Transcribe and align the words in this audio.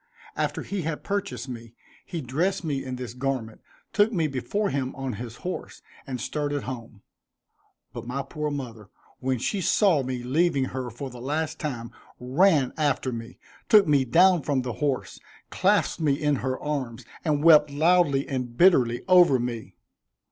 After 0.35 0.63
he 0.63 0.81
had 0.81 1.03
purchased 1.03 1.47
me, 1.47 1.75
he 2.03 2.21
dressed 2.21 2.63
me 2.63 2.83
in 2.83 2.95
this 2.95 3.13
garment, 3.13 3.61
took 3.93 4.11
me 4.11 4.25
before 4.25 4.71
him 4.71 4.95
on 4.95 5.13
his 5.21 5.35
horse, 5.45 5.83
and 6.07 6.19
started 6.19 6.63
home; 6.63 7.03
but 7.93 8.07
my 8.07 8.23
poor 8.23 8.49
mother, 8.49 8.89
when 9.19 9.37
she 9.37 9.61
saw 9.61 10.01
me 10.01 10.23
leaving 10.23 10.65
her 10.65 10.89
for 10.89 11.11
the 11.11 11.21
last 11.21 11.59
time, 11.59 11.91
ran 12.19 12.73
after 12.77 13.11
me, 13.11 13.37
took 13.69 13.85
me 13.87 14.03
down 14.03 14.41
from 14.41 14.63
the 14.63 14.73
horse, 14.73 15.19
clasped 15.51 16.01
me 16.01 16.13
in 16.13 16.37
her 16.37 16.59
arms, 16.59 17.05
and 17.23 17.43
wept 17.43 17.69
loudly 17.69 18.27
and 18.27 18.57
bitterly 18.57 19.03
over 19.07 19.37
me. 19.37 19.75